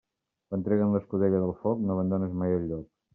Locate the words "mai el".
2.41-2.67